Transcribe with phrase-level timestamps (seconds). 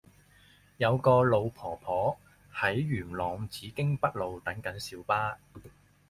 [0.77, 2.17] 有個老婆婆
[2.51, 5.37] 喺元朗紫荊北路等緊小巴